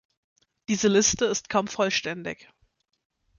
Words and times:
Diese 0.67 0.87
Liste 0.87 1.25
ist 1.25 1.47
kaum 1.47 1.67
vollständig. 1.67 2.49